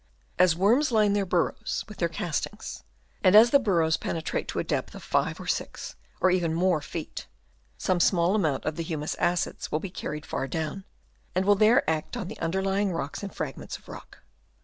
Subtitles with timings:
[0.39, 2.83] As worms line their burrows with their castings,
[3.23, 6.81] and as the burrows penetrate to a depth of 5 or 6, or even more
[6.81, 7.27] feet,
[7.77, 10.85] some small amount of the humus acids will be carried far down,
[11.35, 14.23] and will there act on the underlying rocks and fragments of rock.